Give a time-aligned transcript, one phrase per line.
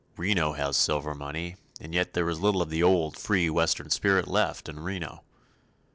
[0.17, 4.27] Reno has silver money, and yet there is little of the old, free Western spirit
[4.27, 5.21] left in Reno.